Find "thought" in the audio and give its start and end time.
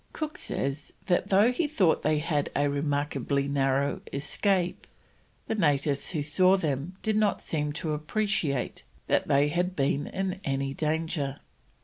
1.67-2.01